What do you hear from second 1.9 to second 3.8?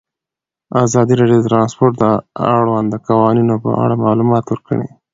د اړونده قوانینو په